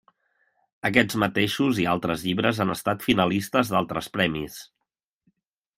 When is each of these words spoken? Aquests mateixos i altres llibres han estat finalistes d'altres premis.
Aquests 0.89 1.17
mateixos 1.23 1.81
i 1.83 1.85
altres 1.91 2.25
llibres 2.29 2.63
han 2.65 2.75
estat 2.77 3.07
finalistes 3.11 3.73
d'altres 3.75 4.13
premis. 4.19 4.59